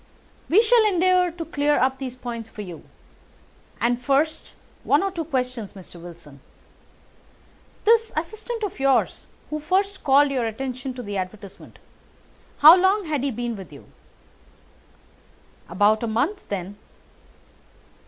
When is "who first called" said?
9.51-10.31